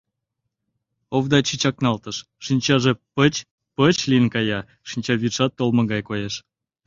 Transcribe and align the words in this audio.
—Овдачи 1.15 1.55
чакналтыш, 1.61 2.17
шинчаже 2.45 2.91
пыч-пыч 3.15 3.97
лийын 4.09 4.27
кая, 4.33 4.59
шинчавӱдшат 4.89 5.51
толмо 5.57 5.83
гай 5.91 6.01
коеш. 6.09 6.33